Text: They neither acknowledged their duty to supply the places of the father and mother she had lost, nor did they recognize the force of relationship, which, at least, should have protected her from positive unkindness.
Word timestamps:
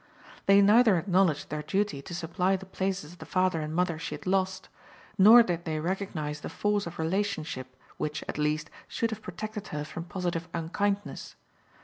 They 0.47 0.63
neither 0.63 0.97
acknowledged 0.97 1.51
their 1.51 1.61
duty 1.61 2.01
to 2.01 2.15
supply 2.15 2.55
the 2.55 2.65
places 2.65 3.13
of 3.13 3.19
the 3.19 3.25
father 3.27 3.61
and 3.61 3.71
mother 3.71 3.99
she 3.99 4.15
had 4.15 4.25
lost, 4.25 4.67
nor 5.15 5.43
did 5.43 5.63
they 5.63 5.79
recognize 5.79 6.41
the 6.41 6.49
force 6.49 6.87
of 6.87 6.97
relationship, 6.97 7.75
which, 7.97 8.23
at 8.27 8.39
least, 8.39 8.71
should 8.87 9.11
have 9.11 9.21
protected 9.21 9.67
her 9.67 9.85
from 9.85 10.05
positive 10.05 10.49
unkindness. 10.55 11.35